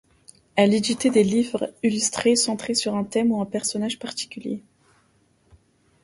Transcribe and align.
Elle 0.55 0.73
éditait 0.73 1.11
des 1.11 1.23
livres 1.23 1.71
illustrés, 1.83 2.35
centrés 2.35 2.73
sur 2.73 2.95
un 2.95 3.03
thème 3.03 3.31
ou 3.31 3.39
un 3.39 3.45
personnage 3.45 3.99
particulier. 3.99 4.63